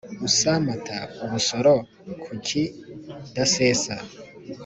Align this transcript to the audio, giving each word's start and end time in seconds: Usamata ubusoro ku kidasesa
Usamata 0.27 0.97
ubusoro 1.23 1.73
ku 2.23 2.31
kidasesa 2.45 3.95